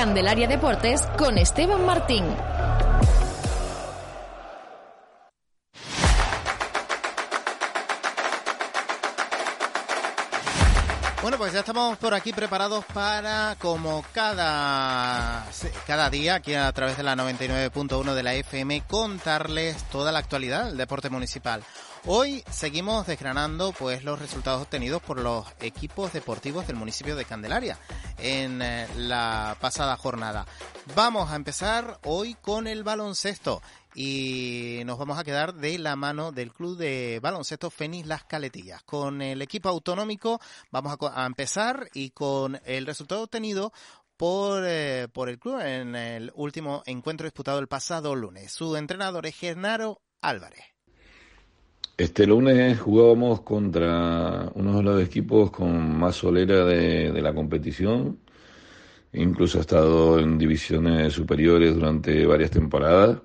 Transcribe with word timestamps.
Candelaria 0.00 0.48
Deportes 0.48 1.02
con 1.18 1.36
Esteban 1.36 1.84
Martín. 1.84 2.24
Bueno, 11.20 11.36
pues 11.36 11.52
ya 11.52 11.60
estamos 11.60 11.98
por 11.98 12.14
aquí 12.14 12.32
preparados 12.32 12.82
para, 12.94 13.56
como 13.58 14.02
cada, 14.14 15.44
cada 15.86 16.08
día, 16.08 16.36
aquí 16.36 16.54
a 16.54 16.72
través 16.72 16.96
de 16.96 17.02
la 17.02 17.14
99.1 17.14 18.14
de 18.14 18.22
la 18.22 18.32
FM, 18.32 18.84
contarles 18.88 19.84
toda 19.90 20.12
la 20.12 20.20
actualidad 20.20 20.64
del 20.64 20.78
deporte 20.78 21.10
municipal. 21.10 21.62
Hoy 22.06 22.42
seguimos 22.50 23.06
desgranando 23.06 23.72
pues 23.72 24.04
los 24.04 24.18
resultados 24.18 24.62
obtenidos 24.62 25.02
por 25.02 25.20
los 25.20 25.46
equipos 25.60 26.14
deportivos 26.14 26.66
del 26.66 26.76
municipio 26.76 27.14
de 27.14 27.26
Candelaria 27.26 27.78
en 28.18 28.62
eh, 28.62 28.88
la 28.96 29.54
pasada 29.60 29.98
jornada. 29.98 30.46
Vamos 30.96 31.30
a 31.30 31.36
empezar 31.36 32.00
hoy 32.04 32.34
con 32.40 32.66
el 32.66 32.84
baloncesto 32.84 33.60
y 33.94 34.80
nos 34.86 34.96
vamos 34.96 35.18
a 35.18 35.24
quedar 35.24 35.52
de 35.54 35.78
la 35.78 35.94
mano 35.94 36.32
del 36.32 36.54
club 36.54 36.78
de 36.78 37.20
baloncesto 37.20 37.68
Fénix 37.68 38.06
Las 38.06 38.24
Caletillas. 38.24 38.82
Con 38.82 39.20
el 39.20 39.42
equipo 39.42 39.68
autonómico 39.68 40.40
vamos 40.70 40.96
a, 41.14 41.26
empezar 41.26 41.86
y 41.92 42.10
con 42.10 42.58
el 42.64 42.86
resultado 42.86 43.24
obtenido 43.24 43.74
por, 44.16 44.64
eh, 44.66 45.08
por 45.12 45.28
el 45.28 45.38
club 45.38 45.60
en 45.60 45.94
el 45.94 46.32
último 46.34 46.82
encuentro 46.86 47.26
disputado 47.26 47.58
el 47.58 47.68
pasado 47.68 48.14
lunes. 48.16 48.52
Su 48.52 48.74
entrenador 48.76 49.26
es 49.26 49.36
Genaro 49.36 50.00
Álvarez. 50.22 50.69
Este 52.00 52.26
lunes 52.26 52.80
jugábamos 52.80 53.42
contra 53.42 54.50
uno 54.54 54.78
de 54.78 54.82
los 54.82 55.02
equipos 55.02 55.50
con 55.50 55.98
más 55.98 56.16
solera 56.16 56.64
de, 56.64 57.20
la 57.20 57.34
competición. 57.34 58.16
Incluso 59.12 59.58
ha 59.58 59.60
estado 59.60 60.18
en 60.18 60.38
divisiones 60.38 61.12
superiores 61.12 61.74
durante 61.74 62.24
varias 62.24 62.52
temporadas. 62.52 63.18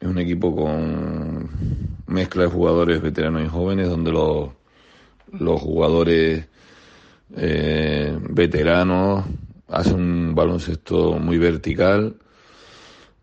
Es 0.00 0.08
un 0.08 0.18
equipo 0.18 0.56
con 0.56 1.50
mezcla 2.06 2.44
de 2.44 2.48
jugadores 2.48 3.02
veteranos 3.02 3.44
y 3.44 3.48
jóvenes, 3.48 3.90
donde 3.90 4.12
los, 4.12 4.48
los 5.38 5.60
jugadores 5.60 6.46
eh, 7.36 8.18
veteranos 8.30 9.26
hacen 9.68 10.00
un 10.00 10.34
baloncesto 10.34 11.18
muy 11.18 11.36
vertical, 11.36 12.16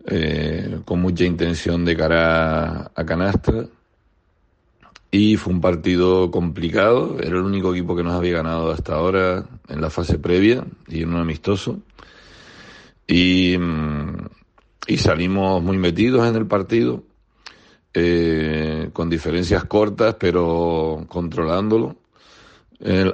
eh, 0.06 0.78
con 0.86 1.02
mucha 1.02 1.24
intención 1.24 1.84
de 1.84 1.98
cara 1.98 2.92
a 2.94 3.06
canasta 3.08 3.66
y 5.14 5.38
fue 5.38 5.54
un 5.54 5.62
partido 5.62 6.32
complicado, 6.32 7.18
era 7.20 7.38
el 7.38 7.44
único 7.44 7.72
equipo 7.72 7.96
que 7.96 8.02
nos 8.02 8.14
había 8.14 8.38
ganado 8.38 8.72
hasta 8.72 8.96
ahora 8.96 9.46
en 9.68 9.80
la 9.80 9.92
fase 9.92 10.18
previa 10.18 10.66
y 10.88 11.04
en 11.04 11.10
un 11.10 11.18
amistoso. 11.18 11.82
Y, 13.06 13.56
mm, 13.60 14.98
salimos 14.98 15.62
muy 15.62 15.78
metidos 15.78 16.28
en 16.28 16.36
el 16.36 16.48
partido, 16.48 17.04
eh, 17.94 18.90
con 18.92 19.08
diferencias 19.12 19.66
cortas, 19.66 20.16
pero 20.20 21.06
controlándolo. 21.08 21.96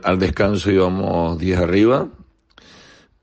al 0.04 0.20
descanso 0.20 0.72
íbamos 0.72 1.38
10 1.38 1.60
arriba 1.60 2.08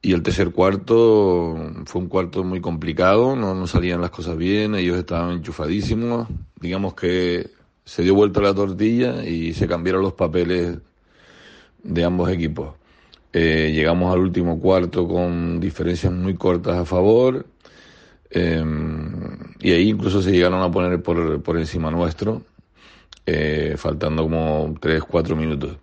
y 0.02 0.12
el 0.12 0.22
tercer 0.22 0.50
cuarto 0.52 1.56
fue 1.86 2.02
un 2.02 2.08
cuarto 2.08 2.44
muy 2.44 2.60
complicado, 2.60 3.34
no, 3.36 3.54
no 3.54 3.66
salían 3.66 4.02
las 4.02 4.10
cosas 4.10 4.36
bien, 4.36 4.74
ellos 4.74 4.98
estaban 4.98 5.32
enchufadísimos. 5.32 6.28
Digamos 6.60 6.94
que 6.94 7.55
se 7.86 8.02
dio 8.02 8.16
vuelta 8.16 8.40
la 8.40 8.52
tortilla 8.52 9.24
y 9.24 9.54
se 9.54 9.68
cambiaron 9.68 10.02
los 10.02 10.12
papeles 10.14 10.76
de 11.84 12.04
ambos 12.04 12.28
equipos. 12.30 12.74
Eh, 13.32 13.70
llegamos 13.72 14.12
al 14.12 14.20
último 14.20 14.58
cuarto 14.58 15.06
con 15.06 15.60
diferencias 15.60 16.12
muy 16.12 16.34
cortas 16.34 16.78
a 16.78 16.84
favor 16.84 17.46
em, 18.30 19.38
y 19.60 19.70
ahí 19.70 19.90
incluso 19.90 20.20
se 20.20 20.32
llegaron 20.32 20.62
a 20.62 20.70
poner 20.70 21.00
por, 21.00 21.40
por 21.42 21.58
encima 21.58 21.90
nuestro, 21.90 22.42
eh, 23.24 23.74
faltando 23.78 24.24
como 24.24 24.74
3-4 24.80 25.36
minutos. 25.36 25.76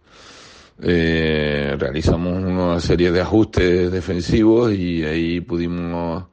Eh, 0.81 1.75
realizamos 1.80 2.44
una 2.44 2.81
serie 2.81 3.12
de 3.14 3.22
ajustes 3.22 3.91
defensivos 3.91 4.74
y 4.74 5.06
ahí 5.06 5.40
pudimos 5.40 6.25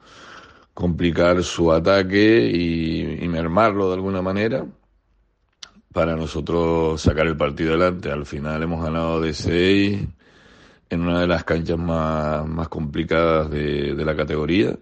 complicar 0.75 1.45
su 1.45 1.73
ataque 1.73 2.51
y 2.53 3.29
mermarlo 3.29 3.89
de 3.89 3.95
alguna 3.95 4.23
manera 4.23 4.67
para 5.93 6.17
nosotros 6.17 7.01
sacar 7.01 7.27
el 7.27 7.37
partido 7.37 7.71
adelante. 7.71 8.11
Al 8.11 8.27
final 8.27 8.63
hemos 8.63 8.83
ganado 8.83 9.21
de 9.21 9.35
6 9.35 10.01
en 10.91 11.01
una 11.01 11.21
de 11.21 11.27
las 11.27 11.45
canchas 11.45 11.79
más, 11.79 12.47
más 12.47 12.69
complicadas 12.69 13.51
de, 13.51 13.95
de 13.95 14.05
la 14.05 14.17
categoría. 14.17 14.77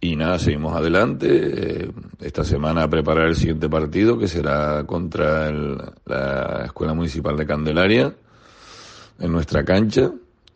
Y 0.00 0.16
nada, 0.16 0.38
seguimos 0.38 0.74
adelante. 0.74 1.28
Eh, 1.30 1.92
esta 2.20 2.44
semana 2.44 2.84
a 2.84 2.88
preparar 2.88 3.28
el 3.28 3.36
siguiente 3.36 3.68
partido, 3.68 4.18
que 4.18 4.26
será 4.26 4.84
contra 4.84 5.50
la 5.52 6.64
Escuela 6.64 6.94
Municipal 6.94 7.36
de 7.36 7.46
Candelaria, 7.46 8.14
en 9.20 9.32
nuestra 9.32 9.64
cancha. 9.64 10.10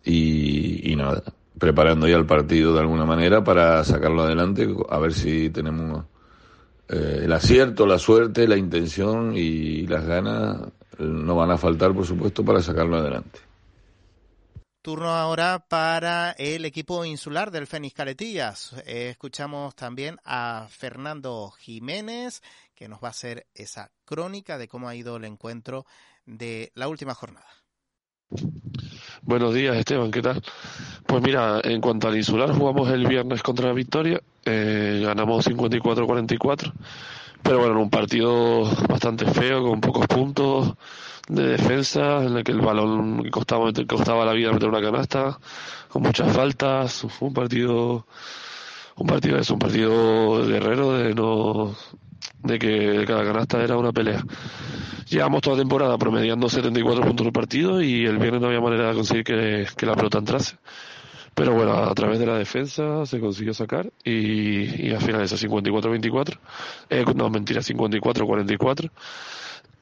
Y 0.04 0.94
nada, 0.96 1.22
preparando 1.58 2.06
ya 2.06 2.16
el 2.16 2.26
partido 2.26 2.74
de 2.74 2.80
alguna 2.80 3.04
manera 3.04 3.42
para 3.42 3.82
sacarlo 3.84 4.22
adelante, 4.22 4.68
a 4.88 4.98
ver 4.98 5.12
si 5.12 5.50
tenemos 5.50 6.04
eh, 6.88 7.22
el 7.24 7.32
acierto, 7.32 7.86
la 7.86 7.98
suerte, 7.98 8.46
la 8.46 8.56
intención 8.56 9.36
y 9.36 9.86
las 9.86 10.04
ganas 10.04 10.58
no 10.98 11.34
van 11.36 11.50
a 11.50 11.58
faltar, 11.58 11.92
por 11.92 12.06
supuesto, 12.06 12.44
para 12.44 12.62
sacarlo 12.62 12.96
adelante. 12.96 13.40
Turno 14.82 15.10
ahora 15.10 15.58
para 15.68 16.30
el 16.38 16.64
equipo 16.64 17.04
insular 17.04 17.50
del 17.50 17.66
Fénix 17.66 17.94
Caletillas. 17.94 18.72
Eh, 18.86 19.08
escuchamos 19.10 19.74
también 19.74 20.16
a 20.24 20.68
Fernando 20.70 21.50
Jiménez, 21.58 22.40
que 22.72 22.88
nos 22.88 23.02
va 23.02 23.08
a 23.08 23.10
hacer 23.10 23.46
esa 23.52 23.90
crónica 24.04 24.58
de 24.58 24.68
cómo 24.68 24.88
ha 24.88 24.94
ido 24.94 25.16
el 25.16 25.24
encuentro 25.24 25.86
de 26.24 26.70
la 26.74 26.86
última 26.86 27.14
jornada. 27.14 27.48
Buenos 29.22 29.54
días, 29.54 29.76
Esteban, 29.76 30.12
¿qué 30.12 30.22
tal? 30.22 30.40
Pues 31.04 31.20
mira, 31.20 31.60
en 31.64 31.80
cuanto 31.80 32.06
al 32.06 32.16
insular, 32.16 32.52
jugamos 32.52 32.88
el 32.90 33.08
viernes 33.08 33.42
contra 33.42 33.66
la 33.66 33.72
Victoria, 33.72 34.20
eh, 34.46 35.02
ganamos 35.04 35.46
54-44, 35.46 36.72
pero 37.42 37.58
bueno, 37.58 37.74
en 37.74 37.80
un 37.80 37.90
partido 37.90 38.64
bastante 38.88 39.26
feo, 39.26 39.62
con 39.62 39.80
pocos 39.80 40.06
puntos 40.06 40.74
de 41.28 41.48
defensa, 41.48 42.24
en 42.24 42.36
el 42.36 42.44
que 42.44 42.52
el 42.52 42.60
balón 42.60 43.28
costaba, 43.30 43.70
costaba 43.88 44.24
la 44.24 44.32
vida 44.32 44.52
meter 44.52 44.68
una 44.68 44.80
canasta, 44.80 45.38
con 45.88 46.02
muchas 46.02 46.32
faltas, 46.32 47.06
fue 47.08 47.28
un 47.28 47.34
partido, 47.34 48.06
un 48.96 49.06
partido 49.06 49.38
es 49.38 49.50
un 49.50 49.58
partido 49.58 50.46
guerrero 50.46 50.92
de 50.92 51.14
no, 51.14 51.74
de 52.42 52.58
que 52.58 53.04
cada 53.06 53.24
canasta 53.24 53.62
era 53.62 53.76
una 53.76 53.92
pelea. 53.92 54.22
Llevamos 55.08 55.40
toda 55.40 55.56
la 55.56 55.62
temporada 55.62 55.98
promediando 55.98 56.48
74 56.48 57.04
puntos 57.04 57.24
por 57.26 57.32
partido 57.32 57.80
y 57.80 58.06
el 58.06 58.18
viernes 58.18 58.40
no 58.40 58.48
había 58.48 58.60
manera 58.60 58.88
de 58.88 58.94
conseguir 58.94 59.24
que, 59.24 59.86
la 59.86 59.94
pelota 59.94 60.18
entrase. 60.18 60.56
Pero 61.36 61.52
bueno, 61.52 61.74
a 61.74 61.94
través 61.94 62.18
de 62.18 62.24
la 62.24 62.38
defensa 62.38 63.04
se 63.04 63.20
consiguió 63.20 63.52
sacar 63.52 63.92
y, 64.02 64.86
y 64.88 64.90
al 64.94 65.02
final 65.02 65.20
esa 65.20 65.36
54-24, 65.36 66.38
eh, 66.88 67.04
no 67.14 67.28
mentira, 67.28 67.60
54-44. 67.60 68.90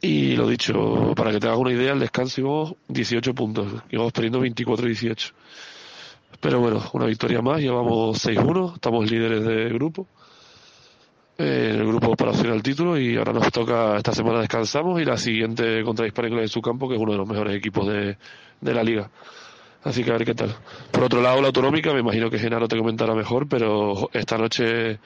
Y 0.00 0.34
lo 0.34 0.48
dicho, 0.48 1.14
para 1.14 1.30
que 1.30 1.38
te 1.38 1.46
hagas 1.46 1.60
una 1.60 1.70
idea, 1.70 1.92
el 1.92 2.00
descanso 2.00 2.40
íbamos 2.40 2.74
18 2.88 3.34
puntos, 3.36 3.72
íbamos 3.88 4.12
perdiendo 4.12 4.40
24-18. 4.42 5.32
Pero 6.40 6.58
bueno, 6.58 6.82
una 6.92 7.06
victoria 7.06 7.40
más, 7.40 7.60
llevamos 7.60 8.26
6-1, 8.26 8.74
estamos 8.74 9.08
líderes 9.08 9.44
de 9.44 9.68
grupo 9.68 10.08
en 11.38 11.46
el 11.46 11.86
grupo 11.86 12.16
para 12.16 12.32
opción 12.32 12.52
al 12.52 12.64
título 12.64 12.98
y 12.98 13.16
ahora 13.16 13.32
nos 13.32 13.50
toca, 13.52 13.96
esta 13.96 14.12
semana 14.12 14.40
descansamos 14.40 15.00
y 15.00 15.04
la 15.04 15.16
siguiente 15.16 15.84
contra 15.84 16.06
Hispanic 16.06 16.32
en 16.32 16.48
su 16.48 16.60
campo, 16.60 16.88
que 16.88 16.96
es 16.96 17.00
uno 17.00 17.12
de 17.12 17.18
los 17.18 17.28
mejores 17.28 17.56
equipos 17.56 17.86
de, 17.86 18.18
de 18.60 18.74
la 18.74 18.82
liga. 18.82 19.08
Así 19.84 20.02
que 20.02 20.10
a 20.10 20.14
ver 20.14 20.24
qué 20.24 20.34
tal. 20.34 20.56
Por 20.90 21.04
otro 21.04 21.20
lado, 21.20 21.40
la 21.42 21.48
autonómica, 21.48 21.92
me 21.92 22.00
imagino 22.00 22.30
que 22.30 22.38
Genaro 22.38 22.66
te 22.66 22.76
comentará 22.76 23.14
mejor, 23.14 23.46
pero 23.48 24.08
esta 24.14 24.38
noche 24.38 24.98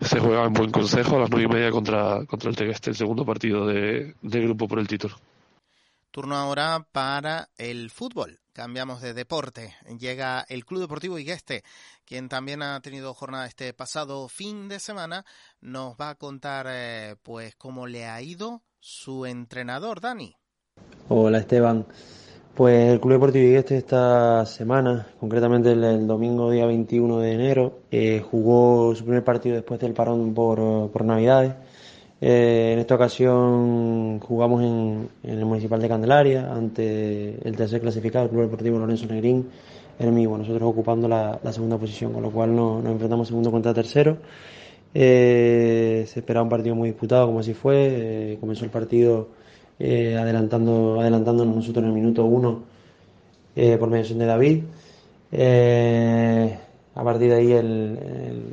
se 0.00 0.20
juega 0.20 0.44
en 0.44 0.52
buen 0.52 0.70
consejo 0.70 1.16
a 1.16 1.20
las 1.20 1.30
nueve 1.30 1.46
y 1.50 1.54
media 1.54 1.70
contra, 1.70 2.24
contra 2.26 2.50
el 2.50 2.56
Tegueste, 2.56 2.90
el 2.90 2.96
segundo 2.96 3.24
partido 3.24 3.66
de, 3.66 4.14
de 4.20 4.40
grupo 4.40 4.68
por 4.68 4.78
el 4.78 4.86
título. 4.86 5.16
Turno 6.10 6.36
ahora 6.36 6.86
para 6.92 7.48
el 7.56 7.90
fútbol. 7.90 8.38
Cambiamos 8.52 9.00
de 9.00 9.14
deporte. 9.14 9.76
Llega 9.98 10.44
el 10.48 10.66
Club 10.66 10.80
Deportivo 10.80 11.18
Igueste, 11.18 11.62
quien 12.04 12.28
también 12.28 12.60
ha 12.60 12.80
tenido 12.80 13.14
jornada 13.14 13.46
este 13.46 13.72
pasado 13.72 14.28
fin 14.28 14.68
de 14.68 14.80
semana. 14.80 15.24
Nos 15.60 15.94
va 15.94 16.10
a 16.10 16.14
contar 16.16 16.66
eh, 16.68 17.16
pues 17.22 17.54
cómo 17.54 17.86
le 17.86 18.06
ha 18.06 18.20
ido 18.20 18.62
su 18.80 19.26
entrenador, 19.26 20.00
Dani. 20.00 20.34
Hola 21.08 21.38
Esteban. 21.38 21.86
Pues 22.58 22.90
el 22.90 22.98
Club 22.98 23.12
Deportivo 23.12 23.46
Igueste 23.46 23.76
esta 23.76 24.44
semana, 24.44 25.06
concretamente 25.20 25.70
el, 25.70 26.08
domingo 26.08 26.50
día 26.50 26.66
21 26.66 27.20
de 27.20 27.32
enero, 27.32 27.78
eh, 27.92 28.20
jugó 28.28 28.96
su 28.96 29.04
primer 29.04 29.22
partido 29.22 29.54
después 29.54 29.78
del 29.78 29.92
parón 29.92 30.34
por, 30.34 30.90
por 30.90 31.04
Navidades 31.04 31.52
eh, 32.20 32.70
en 32.72 32.80
esta 32.80 32.96
ocasión 32.96 34.18
jugamos 34.18 34.64
en, 34.64 35.08
el 35.22 35.44
Municipal 35.44 35.80
de 35.80 35.88
Candelaria 35.88 36.52
ante 36.52 37.38
el 37.46 37.54
tercer 37.54 37.80
clasificado, 37.80 38.24
el 38.24 38.30
Club 38.32 38.42
Deportivo 38.42 38.76
Lorenzo 38.80 39.06
Negrín, 39.06 39.48
mismo, 40.00 40.36
nosotros 40.36 40.68
ocupando 40.68 41.06
la, 41.06 41.38
segunda 41.52 41.78
posición, 41.78 42.12
con 42.12 42.24
lo 42.24 42.32
cual 42.32 42.56
nos, 42.56 42.84
enfrentamos 42.84 43.28
segundo 43.28 43.52
contra 43.52 43.72
tercero. 43.72 44.18
Eh, 44.92 46.06
se 46.08 46.18
esperaba 46.18 46.42
un 46.42 46.50
partido 46.50 46.74
muy 46.74 46.88
disputado, 46.88 47.26
como 47.26 47.38
así 47.38 47.54
fue. 47.54 48.36
Comenzó 48.40 48.64
el 48.64 48.72
partido 48.72 49.28
adelantando, 49.80 51.00
adelantándonos 51.00 51.56
nosotros 51.56 51.84
en 51.84 51.90
el 51.90 51.94
minuto 51.94 52.24
uno 52.24 52.62
por 53.78 53.90
mediación 53.90 54.18
de 54.18 54.26
David. 54.26 54.62
a 56.94 57.04
partir 57.04 57.28
de 57.30 57.34
ahí 57.34 57.52
el, 57.52 57.98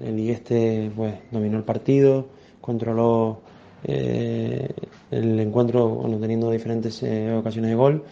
el, 0.03 0.19
el 0.19 0.91
pues, 0.95 1.13
dominó 1.31 1.57
el 1.57 1.63
partido, 1.63 2.25
controló 2.61 3.39
eh, 3.87 4.67
el 5.11 5.39
encuentro, 5.39 5.87
bueno, 5.87 6.17
teniendo 6.17 6.49
diferentes 6.49 7.03
eh, 7.03 7.31
ocasiones 7.31 7.69
de 7.69 7.75
gol, 7.75 8.03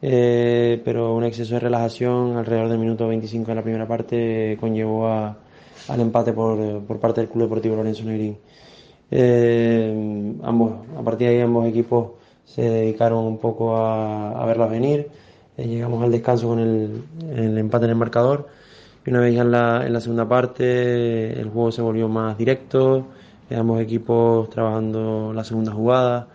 eh, 0.00 0.80
pero 0.84 1.14
un 1.16 1.24
exceso 1.24 1.54
de 1.54 1.60
relajación 1.60 2.36
alrededor 2.36 2.68
del 2.68 2.78
minuto 2.78 3.08
25 3.08 3.48
de 3.48 3.54
la 3.54 3.62
primera 3.62 3.88
parte 3.88 4.56
conllevó 4.60 5.08
al 5.08 6.00
empate 6.00 6.32
por, 6.32 6.82
por, 6.84 7.00
parte 7.00 7.22
del 7.22 7.30
Club 7.30 7.44
Deportivo 7.44 7.74
Lorenzo 7.76 8.04
Negrín. 8.04 8.38
ambos, 10.42 10.72
a 10.96 11.02
partir 11.02 11.28
de 11.28 11.34
ahí 11.34 11.40
ambos 11.40 11.66
equipos 11.66 12.10
se 12.46 12.62
dedicaron 12.62 13.24
un 13.24 13.38
poco 13.38 13.76
a, 13.76 14.42
a 14.42 14.46
verlas 14.46 14.70
venir. 14.70 15.08
llegamos 15.58 16.02
al 16.02 16.12
descanso 16.12 16.48
con 16.48 16.60
el, 16.60 17.02
el, 17.34 17.58
empate 17.58 17.84
en 17.86 17.90
el 17.90 17.96
marcador. 17.96 18.48
Y 19.04 19.10
una 19.10 19.20
vez 19.20 19.34
ya 19.34 19.42
en 19.42 19.50
la, 19.52 19.86
en 19.86 19.92
la 19.92 20.00
segunda 20.00 20.28
parte 20.28 21.38
el 21.40 21.50
juego 21.50 21.70
se 21.72 21.82
volvió 21.82 22.08
más 22.08 22.38
directo, 22.38 23.06
ambos 23.54 23.80
equipos 23.80 24.50
trabajando 24.50 25.32
la 25.34 25.44
segunda 25.44 25.72
jugada 25.72 26.28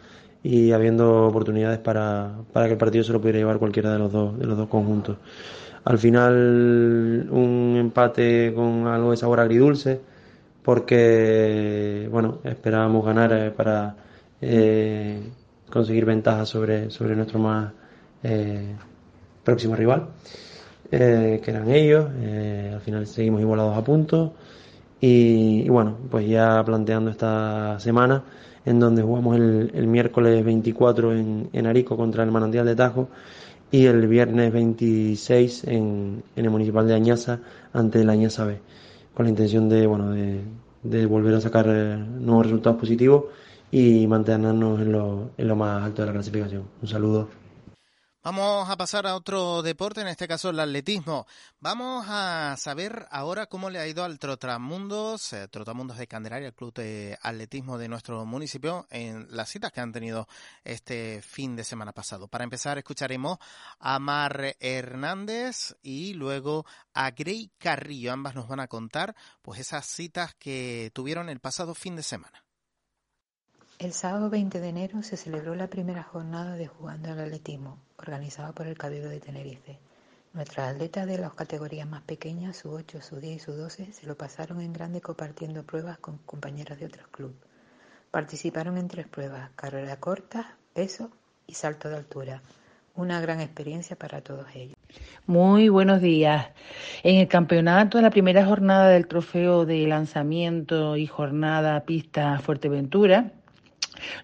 y 0.43 0.71
habiendo 0.71 1.27
oportunidades 1.27 1.79
para, 1.79 2.31
para 2.53 2.67
que 2.67 2.73
el 2.73 2.77
partido 2.77 3.03
se 3.03 3.13
lo 3.13 3.19
pudiera 3.21 3.39
llevar 3.39 3.59
cualquiera 3.59 3.91
de 3.93 3.99
los 3.99 4.11
dos, 4.11 4.37
de 4.39 4.45
los 4.45 4.57
dos 4.57 4.69
conjuntos. 4.69 5.17
Al 5.83 5.97
final 5.97 7.27
un 7.31 7.75
empate 7.79 8.53
con 8.55 8.87
algo 8.87 9.11
de 9.11 9.17
sabor 9.17 9.39
agridulce 9.39 9.99
porque 10.63 12.07
bueno 12.11 12.39
esperábamos 12.43 13.05
ganar 13.05 13.33
eh, 13.33 13.51
para 13.51 13.95
eh, 14.41 15.19
conseguir 15.71 16.05
ventaja 16.05 16.45
sobre, 16.45 16.89
sobre 16.91 17.15
nuestro 17.15 17.39
más 17.39 17.71
eh, 18.23 18.75
próximo 19.43 19.75
rival 19.75 20.09
que 20.89 21.41
eran 21.47 21.71
ellos. 21.71 22.05
Al 22.05 22.81
final 22.81 23.07
seguimos 23.07 23.39
igualados 23.39 23.77
a 23.77 23.83
puntos 23.83 24.31
y, 25.01 25.67
bueno, 25.67 25.97
pues 26.11 26.29
ya 26.29 26.63
planteando 26.63 27.09
esta 27.09 27.79
semana, 27.79 28.23
en 28.65 28.79
donde 28.79 29.01
jugamos 29.01 29.35
el, 29.35 29.71
el 29.73 29.87
miércoles 29.87 30.45
24 30.45 31.15
en, 31.15 31.49
en, 31.51 31.65
Arico 31.65 31.97
contra 31.97 32.23
el 32.23 32.31
Manantial 32.31 32.67
de 32.67 32.75
Tajo 32.75 33.09
y 33.71 33.87
el 33.87 34.07
viernes 34.07 34.53
26 34.53 35.63
en, 35.63 36.23
en 36.35 36.45
el 36.45 36.51
Municipal 36.51 36.87
de 36.87 36.93
Añaza 36.93 37.39
ante 37.73 38.03
la 38.03 38.13
Añaza 38.13 38.45
B, 38.45 38.59
con 39.15 39.25
la 39.25 39.31
intención 39.31 39.67
de, 39.67 39.87
bueno, 39.87 40.11
de, 40.11 40.41
de 40.83 41.05
volver 41.07 41.33
a 41.33 41.41
sacar 41.41 41.65
eh, 41.67 41.97
nuevos 41.97 42.45
resultados 42.45 42.79
positivos 42.79 43.23
y 43.71 44.05
mantenernos 44.07 44.79
en 44.81 44.91
lo, 44.91 45.31
en 45.37 45.47
lo 45.47 45.55
más 45.55 45.83
alto 45.83 46.01
de 46.01 46.07
la 46.07 46.13
clasificación. 46.13 46.69
Un 46.81 46.87
saludo. 46.87 47.41
Vamos 48.23 48.69
a 48.69 48.77
pasar 48.77 49.07
a 49.07 49.15
otro 49.15 49.63
deporte, 49.63 50.01
en 50.01 50.07
este 50.07 50.27
caso 50.27 50.51
el 50.51 50.59
atletismo. 50.59 51.25
Vamos 51.59 52.05
a 52.07 52.55
saber 52.55 53.07
ahora 53.09 53.47
cómo 53.47 53.71
le 53.71 53.79
ha 53.79 53.87
ido 53.87 54.03
al 54.03 54.19
Trotamundos, 54.19 55.33
eh, 55.33 55.47
Trotamundos 55.47 55.97
de 55.97 56.05
Candelaria, 56.05 56.49
el 56.49 56.53
club 56.53 56.71
de 56.71 57.17
atletismo 57.23 57.79
de 57.79 57.87
nuestro 57.87 58.23
municipio, 58.23 58.85
en 58.91 59.25
las 59.31 59.49
citas 59.49 59.71
que 59.71 59.81
han 59.81 59.91
tenido 59.91 60.27
este 60.63 61.23
fin 61.23 61.55
de 61.55 61.63
semana 61.63 61.93
pasado. 61.93 62.27
Para 62.27 62.43
empezar, 62.43 62.77
escucharemos 62.77 63.39
a 63.79 63.97
Mar 63.97 64.55
Hernández 64.59 65.75
y 65.81 66.13
luego 66.13 66.67
a 66.93 67.09
Grey 67.09 67.51
Carrillo. 67.57 68.13
Ambas 68.13 68.35
nos 68.35 68.47
van 68.47 68.59
a 68.59 68.67
contar 68.67 69.15
pues 69.41 69.59
esas 69.59 69.87
citas 69.87 70.35
que 70.35 70.91
tuvieron 70.93 71.27
el 71.27 71.39
pasado 71.39 71.73
fin 71.73 71.95
de 71.95 72.03
semana. 72.03 72.43
El 73.81 73.93
sábado 73.93 74.29
20 74.29 74.59
de 74.59 74.69
enero 74.69 75.01
se 75.01 75.17
celebró 75.17 75.55
la 75.55 75.65
primera 75.65 76.03
jornada 76.03 76.55
de 76.55 76.67
Jugando 76.67 77.09
al 77.09 77.19
Atletismo, 77.19 77.79
organizada 77.97 78.51
por 78.51 78.67
el 78.67 78.77
Cabildo 78.77 79.09
de 79.09 79.19
Tenerife. 79.19 79.79
Nuestras 80.33 80.75
atletas 80.75 81.07
de 81.07 81.17
las 81.17 81.33
categorías 81.33 81.89
más 81.89 82.03
pequeñas, 82.03 82.57
su 82.57 82.69
8, 82.69 83.01
su 83.01 83.19
10 83.19 83.37
y 83.37 83.39
su 83.39 83.53
12, 83.53 83.91
se 83.91 84.05
lo 84.05 84.15
pasaron 84.15 84.61
en 84.61 84.71
grande 84.71 85.01
compartiendo 85.01 85.63
pruebas 85.63 85.97
con 85.97 86.19
compañeras 86.19 86.79
de 86.79 86.85
otros 86.85 87.07
clubes. 87.07 87.37
Participaron 88.11 88.77
en 88.77 88.87
tres 88.87 89.07
pruebas, 89.07 89.49
carrera 89.55 89.99
corta, 89.99 90.57
peso 90.75 91.09
y 91.47 91.55
salto 91.55 91.89
de 91.89 91.95
altura. 91.95 92.43
Una 92.93 93.19
gran 93.19 93.41
experiencia 93.41 93.95
para 93.95 94.21
todos 94.21 94.45
ellos. 94.53 94.75
Muy 95.25 95.69
buenos 95.69 96.01
días. 96.01 96.49
En 97.01 97.15
el 97.15 97.27
campeonato, 97.27 97.97
de 97.97 98.03
la 98.03 98.11
primera 98.11 98.45
jornada 98.45 98.89
del 98.89 99.07
trofeo 99.07 99.65
de 99.65 99.87
lanzamiento 99.87 100.97
y 100.97 101.07
jornada 101.07 101.83
pista 101.83 102.37
Fuerteventura, 102.37 103.31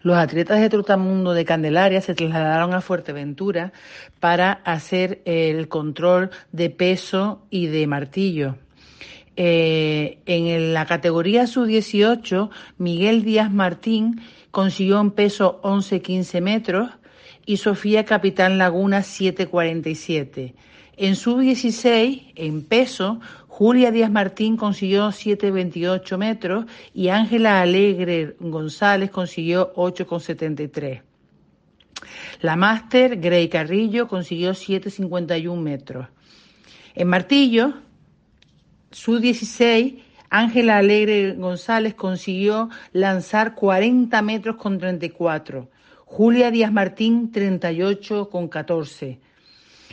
los 0.01 0.17
atletas 0.17 0.59
de 0.59 0.69
Trotamundo 0.69 1.33
de 1.33 1.45
Candelaria 1.45 2.01
se 2.01 2.15
trasladaron 2.15 2.73
a 2.73 2.81
Fuerteventura 2.81 3.73
para 4.19 4.53
hacer 4.63 5.21
el 5.25 5.67
control 5.67 6.29
de 6.51 6.69
peso 6.69 7.41
y 7.49 7.67
de 7.67 7.87
martillo. 7.87 8.55
Eh, 9.35 10.17
en 10.25 10.73
la 10.73 10.85
categoría 10.85 11.45
sub-18, 11.45 12.49
Miguel 12.79 13.23
Díaz 13.23 13.51
Martín 13.51 14.21
consiguió 14.49 14.99
un 14.99 15.11
peso 15.11 15.61
11-15 15.61 16.41
metros 16.41 16.89
y 17.45 17.57
Sofía 17.57 18.03
Capitán 18.03 18.57
Laguna 18.57 19.01
7,47. 19.01 20.53
En 20.97 21.15
sub-16, 21.15 22.33
en 22.35 22.63
peso, 22.63 23.19
Julia 23.57 23.89
Díaz 23.89 24.11
Martín 24.11 24.55
consiguió 24.55 25.07
7,28 25.07 26.17
metros 26.19 26.65
y 26.93 27.09
Ángela 27.09 27.59
Alegre 27.59 28.35
González 28.39 29.09
consiguió 29.09 29.73
8,73. 29.73 31.01
La 32.41 32.55
máster 32.55 33.19
Grey 33.19 33.49
Carrillo 33.49 34.07
consiguió 34.07 34.51
7,51 34.51 35.59
metros. 35.59 36.07
En 36.93 37.07
martillo, 37.07 37.73
su 38.91 39.17
16, 39.17 40.03
Ángela 40.29 40.77
Alegre 40.77 41.33
González 41.33 41.95
consiguió 41.95 42.69
lanzar 42.93 43.55
40 43.55 44.21
metros 44.21 44.57
con 44.57 44.77
34. 44.77 45.67
Julia 46.05 46.51
Díaz 46.51 46.71
Martín 46.71 47.31
38 47.31 48.29
con 48.29 48.49
14. 48.49 49.19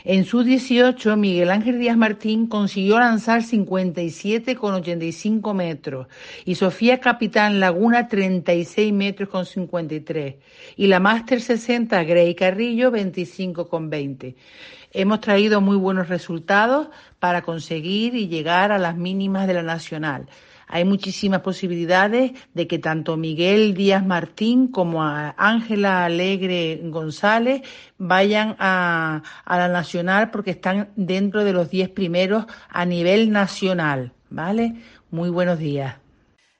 En 0.06 0.26
su 0.26 0.44
18, 0.44 1.16
Miguel 1.16 1.50
Ángel 1.50 1.78
Díaz 1.78 1.96
Martín 1.96 2.46
consiguió 2.46 2.99
lanzar 2.99 3.42
57 3.42 4.54
con 4.54 4.75
85 4.75 5.54
metros 5.54 6.08
y 6.44 6.56
Sofía 6.56 7.00
Capitán 7.00 7.58
Laguna 7.58 8.06
36 8.06 8.92
metros 8.92 9.30
con 9.30 9.46
53 9.46 10.34
y 10.76 10.88
la 10.88 11.00
Máster 11.00 11.40
60 11.40 12.04
Grey 12.04 12.34
Carrillo 12.34 12.90
25 12.90 13.66
con 13.66 13.88
20. 13.88 14.37
Hemos 14.92 15.23
traído 15.23 15.62
muy 15.62 15.78
buenos 15.78 16.11
resultados 16.11 16.88
para 17.18 17.40
conseguir 17.40 18.14
y 18.14 18.28
llegar 18.28 18.73
a 18.73 18.78
las 18.78 18.99
mínimas 18.99 19.46
de 19.46 19.54
la 19.54 19.62
nacional 19.62 20.26
hay 20.66 20.85
muchísimas 20.85 21.40
posibilidades 21.40 22.33
de 22.54 22.66
que 22.66 22.78
tanto 22.78 23.16
Miguel 23.16 23.75
Díaz 23.75 24.04
Martín 24.04 24.68
como 24.68 25.02
a 25.02 25.35
Ángela 25.37 26.04
Alegre 26.04 26.80
González 26.85 27.62
vayan 27.99 28.56
a, 28.59 29.23
la 29.47 29.68
nacional 29.68 30.30
porque 30.30 30.52
están 30.52 30.92
dentro 30.97 31.44
de 31.44 31.52
los 31.52 31.71
10 31.71 31.90
primeros 31.90 32.47
a 32.68 32.85
nivel 32.85 33.30
nacional. 33.30 34.12
¿Vale? 34.30 34.75
Muy 35.11 35.30
buenos 35.30 35.59
días. 35.59 35.97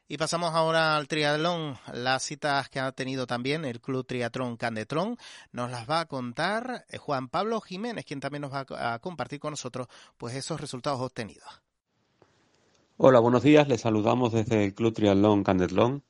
Y 0.07 0.17
pasamos 0.17 0.55
ahora 0.55 0.97
al 0.97 1.09
triatlón, 1.09 1.77
las 1.93 2.23
citas 2.23 2.69
que 2.69 2.79
ha 2.79 2.93
tenido 2.93 3.27
también 3.27 3.65
el 3.65 3.81
Club 3.81 4.07
Triatlón 4.07 4.57
Candetrón. 4.57 5.17
Nos 5.51 5.71
las 5.71 5.91
va 5.91 6.01
a 6.01 6.07
contar 6.07 6.85
eh, 6.89 6.99
Juan 6.99 7.29
Pablo 7.29 7.61
Jiménez, 7.61 8.05
quien 8.05 8.21
también 8.21 8.43
nos 8.43 8.53
va 8.53 8.67
a 8.95 8.99
compartir 9.01 9.41
con 9.41 9.53
nosotros 9.53 9.89
pues 10.19 10.37
esos 10.37 10.61
resultados 10.61 11.01
obtenidos. 11.01 11.64
Hola, 12.97 13.19
buenos 13.19 13.43
días. 13.43 13.67
Les 13.69 13.81
saludamos 13.81 14.33
desde 14.33 14.65
el 14.65 14.75
Club 14.75 14.95
Triatlón 14.95 15.43
Candetlón. 15.43 16.05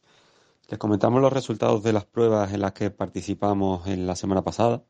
Les 0.68 0.78
comentamos 0.78 1.22
los 1.22 1.32
resultados 1.32 1.82
de 1.82 1.94
las 1.94 2.04
pruebas 2.04 2.52
en 2.52 2.60
las 2.60 2.72
que 2.72 2.90
participamos 2.90 3.86
en 3.86 4.06
la 4.06 4.16
semana 4.16 4.42
pasada. 4.44 4.84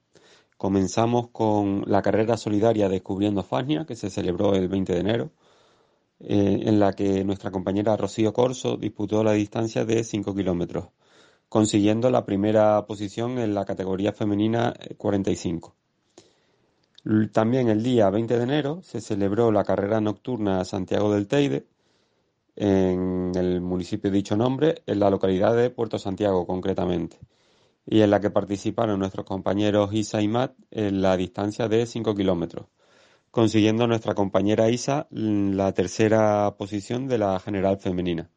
Comenzamos 0.56 1.28
con 1.30 1.84
la 1.86 2.02
carrera 2.02 2.36
solidaria 2.36 2.88
Descubriendo 2.88 3.44
Fania, 3.44 3.86
que 3.86 3.94
se 3.94 4.10
celebró 4.10 4.54
el 4.56 4.68
20 4.68 4.92
de 4.92 5.00
enero, 5.00 5.30
eh, 6.20 6.62
en 6.66 6.80
la 6.80 6.94
que 6.94 7.24
nuestra 7.24 7.52
compañera 7.52 7.96
Rocío 7.96 8.32
Corso 8.32 8.76
disputó 8.76 9.22
la 9.24 9.32
distancia 9.32 9.84
de 9.84 10.02
5 10.04 10.34
kilómetros, 10.34 10.88
consiguiendo 11.48 12.10
la 12.10 12.26
primera 12.26 12.86
posición 12.86 13.38
en 13.38 13.54
la 13.54 13.64
categoría 13.64 14.12
femenina 14.12 14.74
45. 14.98 15.76
Eh, 17.04 17.28
También 17.32 17.68
el 17.68 17.82
día 17.84 18.10
20 18.10 18.36
de 18.36 18.42
enero 18.42 18.82
se 18.82 19.00
celebró 19.00 19.52
la 19.52 19.64
carrera 19.64 20.00
nocturna 20.00 20.64
Santiago 20.64 21.12
del 21.14 21.28
Teide, 21.28 21.66
en 22.56 23.32
el 23.34 23.60
municipio 23.60 24.10
de 24.10 24.16
dicho 24.16 24.36
nombre, 24.36 24.82
en 24.86 25.00
la 25.00 25.10
localidad 25.10 25.56
de 25.56 25.70
Puerto 25.70 25.98
Santiago 25.98 26.46
concretamente, 26.46 27.18
y 27.86 28.00
en 28.00 28.10
la 28.10 28.20
que 28.20 28.30
participaron 28.30 28.98
nuestros 28.98 29.26
compañeros 29.26 29.92
Isa 29.92 30.22
y 30.22 30.28
Matt 30.28 30.54
en 30.70 31.02
la 31.02 31.16
distancia 31.16 31.68
de 31.68 31.86
5 31.86 32.14
kilómetros, 32.14 32.66
consiguiendo 33.30 33.86
nuestra 33.86 34.14
compañera 34.14 34.70
Isa 34.70 35.06
la 35.10 35.72
tercera 35.72 36.54
posición 36.56 37.08
de 37.08 37.18
la 37.18 37.38
general 37.40 37.78
femenina. 37.78 38.30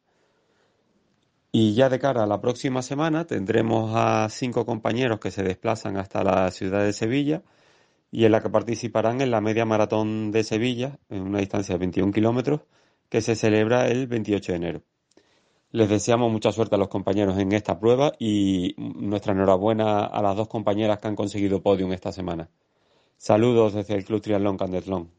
Y 1.51 1.73
ya 1.73 1.89
de 1.89 1.99
cara 1.99 2.23
a 2.23 2.27
la 2.27 2.41
próxima 2.41 2.81
semana 2.81 3.25
tendremos 3.25 3.91
a 3.95 4.27
cinco 4.29 4.65
compañeros 4.65 5.19
que 5.19 5.31
se 5.31 5.43
desplazan 5.43 5.97
hasta 5.97 6.23
la 6.23 6.51
ciudad 6.51 6.83
de 6.83 6.93
Sevilla 6.93 7.41
y 8.11 8.25
en 8.25 8.31
la 8.33 8.41
que 8.41 8.49
participarán 8.49 9.21
en 9.21 9.31
la 9.31 9.41
media 9.41 9.65
maratón 9.65 10.31
de 10.31 10.43
Sevilla, 10.43 10.99
en 11.09 11.21
una 11.21 11.39
distancia 11.39 11.75
de 11.75 11.79
21 11.79 12.11
kilómetros, 12.11 12.61
que 13.09 13.21
se 13.21 13.35
celebra 13.35 13.87
el 13.87 14.07
28 14.07 14.51
de 14.51 14.55
enero. 14.57 14.83
Les 15.71 15.89
deseamos 15.89 16.31
mucha 16.31 16.51
suerte 16.51 16.75
a 16.75 16.77
los 16.77 16.87
compañeros 16.87 17.37
en 17.37 17.51
esta 17.51 17.79
prueba 17.79 18.13
y 18.19 18.73
nuestra 18.77 19.33
enhorabuena 19.33 20.05
a 20.05 20.21
las 20.21 20.35
dos 20.35 20.47
compañeras 20.47 20.99
que 20.99 21.07
han 21.07 21.15
conseguido 21.15 21.61
podium 21.61 21.91
esta 21.93 22.11
semana. 22.11 22.49
Saludos 23.17 23.73
desde 23.73 23.95
el 23.95 24.05
Club 24.05 24.21
Triatlón 24.21 24.57
Candetlón. 24.57 25.16